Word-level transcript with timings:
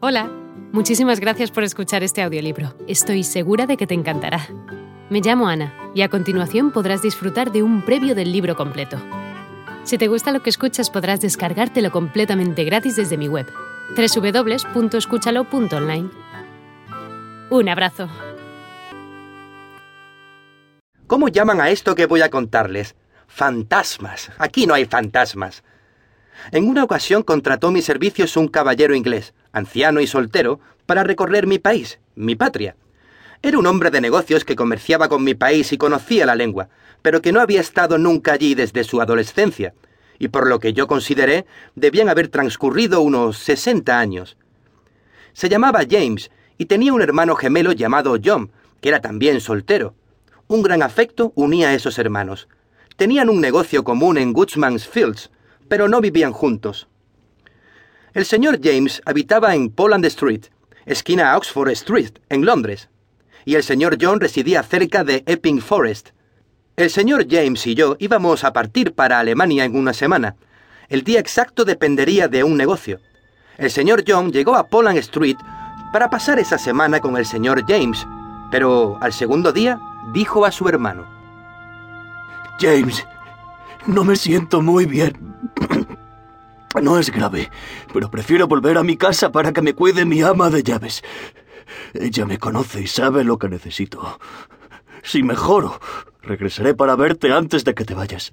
Hola, 0.00 0.30
muchísimas 0.70 1.18
gracias 1.18 1.50
por 1.50 1.64
escuchar 1.64 2.04
este 2.04 2.22
audiolibro. 2.22 2.72
Estoy 2.86 3.24
segura 3.24 3.66
de 3.66 3.76
que 3.76 3.88
te 3.88 3.94
encantará. 3.94 4.46
Me 5.10 5.20
llamo 5.20 5.48
Ana 5.48 5.74
y 5.92 6.02
a 6.02 6.08
continuación 6.08 6.70
podrás 6.70 7.02
disfrutar 7.02 7.50
de 7.50 7.64
un 7.64 7.84
previo 7.84 8.14
del 8.14 8.30
libro 8.30 8.54
completo. 8.54 8.96
Si 9.82 9.98
te 9.98 10.06
gusta 10.06 10.30
lo 10.30 10.40
que 10.40 10.50
escuchas 10.50 10.88
podrás 10.88 11.20
descargártelo 11.20 11.90
completamente 11.90 12.62
gratis 12.62 12.94
desde 12.94 13.16
mi 13.16 13.26
web, 13.26 13.52
www.escúchalo.online. 13.96 16.10
Un 17.50 17.68
abrazo. 17.68 18.08
¿Cómo 21.08 21.26
llaman 21.26 21.60
a 21.60 21.70
esto 21.70 21.96
que 21.96 22.06
voy 22.06 22.22
a 22.22 22.30
contarles? 22.30 22.94
Fantasmas. 23.26 24.30
Aquí 24.38 24.64
no 24.64 24.74
hay 24.74 24.84
fantasmas. 24.84 25.64
En 26.52 26.68
una 26.68 26.84
ocasión 26.84 27.22
contrató 27.22 27.70
mis 27.70 27.84
servicios 27.84 28.36
un 28.36 28.48
caballero 28.48 28.94
inglés, 28.94 29.34
anciano 29.52 30.00
y 30.00 30.06
soltero, 30.06 30.60
para 30.86 31.04
recorrer 31.04 31.46
mi 31.46 31.58
país, 31.58 31.98
mi 32.14 32.36
patria. 32.36 32.76
Era 33.42 33.58
un 33.58 33.66
hombre 33.66 33.90
de 33.90 34.00
negocios 34.00 34.44
que 34.44 34.56
comerciaba 34.56 35.08
con 35.08 35.22
mi 35.22 35.34
país 35.34 35.72
y 35.72 35.78
conocía 35.78 36.26
la 36.26 36.34
lengua, 36.34 36.68
pero 37.02 37.22
que 37.22 37.32
no 37.32 37.40
había 37.40 37.60
estado 37.60 37.98
nunca 37.98 38.32
allí 38.32 38.54
desde 38.54 38.84
su 38.84 39.00
adolescencia, 39.00 39.74
y 40.18 40.28
por 40.28 40.48
lo 40.48 40.58
que 40.58 40.72
yo 40.72 40.86
consideré 40.86 41.46
debían 41.76 42.08
haber 42.08 42.28
transcurrido 42.28 43.00
unos 43.00 43.38
sesenta 43.38 43.98
años. 43.98 44.36
Se 45.32 45.48
llamaba 45.48 45.82
James 45.88 46.30
y 46.56 46.64
tenía 46.64 46.92
un 46.92 47.02
hermano 47.02 47.36
gemelo 47.36 47.72
llamado 47.72 48.16
John, 48.22 48.50
que 48.80 48.88
era 48.88 49.00
también 49.00 49.40
soltero. 49.40 49.94
Un 50.48 50.62
gran 50.62 50.82
afecto 50.82 51.32
unía 51.36 51.68
a 51.68 51.74
esos 51.74 51.98
hermanos. 51.98 52.48
Tenían 52.96 53.28
un 53.28 53.40
negocio 53.40 53.84
común 53.84 54.18
en 54.18 54.32
Goodsman's 54.32 54.88
Fields, 54.88 55.30
pero 55.68 55.88
no 55.88 56.00
vivían 56.00 56.32
juntos. 56.32 56.88
El 58.14 58.24
señor 58.24 58.58
James 58.62 59.02
habitaba 59.04 59.54
en 59.54 59.70
Poland 59.70 60.04
Street, 60.06 60.46
esquina 60.86 61.36
Oxford 61.36 61.70
Street, 61.70 62.18
en 62.28 62.44
Londres, 62.44 62.88
y 63.44 63.54
el 63.54 63.62
señor 63.62 63.98
John 64.00 64.20
residía 64.20 64.62
cerca 64.62 65.04
de 65.04 65.22
Epping 65.26 65.60
Forest. 65.60 66.10
El 66.76 66.90
señor 66.90 67.26
James 67.28 67.66
y 67.66 67.74
yo 67.74 67.96
íbamos 67.98 68.44
a 68.44 68.52
partir 68.52 68.94
para 68.94 69.18
Alemania 69.18 69.64
en 69.64 69.76
una 69.76 69.92
semana. 69.92 70.36
El 70.88 71.02
día 71.02 71.20
exacto 71.20 71.64
dependería 71.64 72.28
de 72.28 72.44
un 72.44 72.56
negocio. 72.56 73.00
El 73.58 73.70
señor 73.70 74.04
John 74.06 74.32
llegó 74.32 74.56
a 74.56 74.68
Poland 74.68 74.98
Street 74.98 75.36
para 75.92 76.08
pasar 76.10 76.38
esa 76.38 76.58
semana 76.58 77.00
con 77.00 77.16
el 77.16 77.26
señor 77.26 77.64
James, 77.66 78.06
pero 78.50 78.98
al 79.00 79.12
segundo 79.12 79.52
día 79.52 79.80
dijo 80.12 80.44
a 80.44 80.52
su 80.52 80.68
hermano. 80.68 81.06
James, 82.60 83.06
no 83.86 84.04
me 84.04 84.16
siento 84.16 84.60
muy 84.60 84.86
bien. 84.86 85.27
No 86.82 86.98
es 86.98 87.10
grave, 87.10 87.50
pero 87.92 88.10
prefiero 88.10 88.46
volver 88.46 88.78
a 88.78 88.82
mi 88.82 88.96
casa 88.96 89.32
para 89.32 89.52
que 89.52 89.62
me 89.62 89.74
cuide 89.74 90.04
mi 90.04 90.22
ama 90.22 90.50
de 90.50 90.62
llaves. 90.62 91.02
Ella 91.94 92.24
me 92.24 92.38
conoce 92.38 92.82
y 92.82 92.86
sabe 92.86 93.24
lo 93.24 93.38
que 93.38 93.48
necesito. 93.48 94.18
Si 95.02 95.22
mejoro, 95.22 95.80
regresaré 96.22 96.74
para 96.74 96.96
verte 96.96 97.32
antes 97.32 97.64
de 97.64 97.74
que 97.74 97.84
te 97.84 97.94
vayas. 97.94 98.30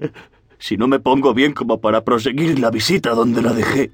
Si 0.59 0.77
no 0.77 0.87
me 0.87 0.99
pongo 0.99 1.33
bien 1.33 1.53
como 1.53 1.81
para 1.81 2.03
proseguir 2.03 2.59
la 2.59 2.69
visita 2.69 3.11
donde 3.11 3.41
la 3.41 3.53
dejé, 3.53 3.91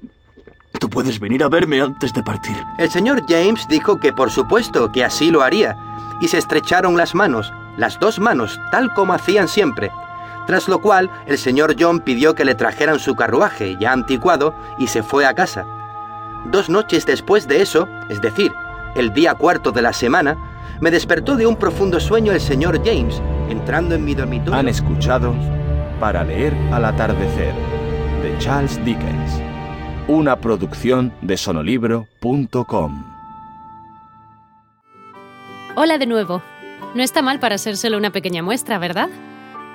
tú 0.78 0.88
puedes 0.90 1.18
venir 1.18 1.42
a 1.44 1.48
verme 1.48 1.80
antes 1.80 2.12
de 2.12 2.22
partir. 2.22 2.56
El 2.78 2.90
señor 2.90 3.24
James 3.28 3.66
dijo 3.68 3.98
que 4.00 4.12
por 4.12 4.30
supuesto 4.30 4.92
que 4.92 5.04
así 5.04 5.30
lo 5.30 5.42
haría, 5.42 5.76
y 6.20 6.28
se 6.28 6.38
estrecharon 6.38 6.96
las 6.96 7.14
manos, 7.14 7.52
las 7.76 7.98
dos 7.98 8.18
manos, 8.18 8.60
tal 8.70 8.92
como 8.94 9.12
hacían 9.12 9.48
siempre 9.48 9.90
tras 10.46 10.68
lo 10.68 10.80
cual 10.80 11.10
el 11.26 11.38
señor 11.38 11.76
John 11.78 12.00
pidió 12.00 12.34
que 12.34 12.44
le 12.44 12.54
trajeran 12.54 12.98
su 12.98 13.14
carruaje 13.14 13.76
ya 13.80 13.92
anticuado 13.92 14.54
y 14.78 14.86
se 14.86 15.02
fue 15.02 15.26
a 15.26 15.34
casa. 15.34 15.66
Dos 16.46 16.68
noches 16.68 17.06
después 17.06 17.46
de 17.46 17.62
eso, 17.62 17.88
es 18.08 18.20
decir, 18.20 18.52
el 18.94 19.12
día 19.12 19.34
cuarto 19.34 19.70
de 19.70 19.82
la 19.82 19.92
semana, 19.92 20.36
me 20.80 20.90
despertó 20.90 21.36
de 21.36 21.46
un 21.46 21.56
profundo 21.56 22.00
sueño 22.00 22.32
el 22.32 22.40
señor 22.40 22.84
James, 22.84 23.22
entrando 23.48 23.94
en 23.94 24.04
mi 24.04 24.14
dormitorio. 24.14 24.58
Han 24.58 24.68
escuchado 24.68 25.34
Para 26.00 26.24
leer 26.24 26.52
al 26.72 26.84
atardecer, 26.84 27.54
de 28.22 28.36
Charles 28.38 28.84
Dickens, 28.84 29.40
una 30.08 30.36
producción 30.36 31.12
de 31.22 31.36
sonolibro.com. 31.36 33.04
Hola 35.76 35.98
de 35.98 36.06
nuevo. 36.06 36.42
No 36.94 37.02
está 37.02 37.22
mal 37.22 37.38
para 37.38 37.56
ser 37.56 37.76
solo 37.76 37.96
una 37.96 38.10
pequeña 38.10 38.42
muestra, 38.42 38.78
¿verdad? 38.78 39.08